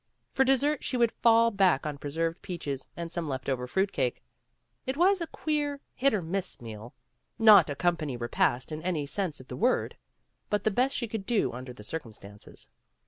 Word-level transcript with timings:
For 0.33 0.43
dessert 0.43 0.83
she 0.83 0.97
would 0.97 1.11
fall 1.11 1.51
back 1.51 1.85
on 1.85 1.99
preserved 1.99 2.41
peaches 2.41 2.87
and 2.97 3.11
some 3.11 3.29
left 3.29 3.47
over 3.47 3.67
fruit 3.67 3.91
cake. 3.91 4.23
It 4.87 4.97
was 4.97 5.21
a 5.21 5.27
queer, 5.27 5.79
hit 5.93 6.11
or 6.11 6.23
miss 6.23 6.59
meal, 6.59 6.95
not 7.37 7.69
a 7.69 7.75
company 7.75 8.17
repast 8.17 8.71
in 8.71 8.81
any 8.81 9.05
sense 9.05 9.39
of 9.39 9.47
the 9.47 9.55
word, 9.55 9.95
but 10.49 10.63
the 10.63 10.71
best 10.71 10.97
she 10.97 11.07
could 11.07 11.27
do 11.27 11.53
under 11.53 11.71
the 11.71 11.83
circum 11.83 12.13
stances. 12.13 12.67